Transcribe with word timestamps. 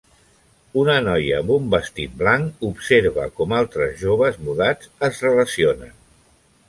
Una 0.83 0.93
noia 1.07 1.35
amb 1.41 1.51
un 1.55 1.67
vestit 1.73 2.15
blanc 2.21 2.65
observa 2.69 3.27
com 3.41 3.53
altres 3.61 3.93
joves 4.03 4.41
mudats 4.49 4.91
es 5.11 5.21
relacionen. 5.27 5.95